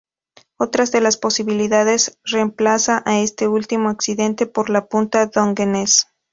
Otras 0.57 0.91
de 0.91 0.99
las 0.99 1.15
posibilidades 1.17 2.17
remplaza 2.23 3.03
a 3.05 3.19
este 3.19 3.47
último 3.47 3.89
accidente 3.89 4.47
por 4.47 4.71
la 4.71 4.87
punta 4.87 5.27
Dungeness. 5.27 6.07